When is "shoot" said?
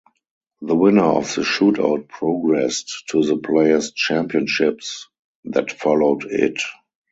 1.43-1.77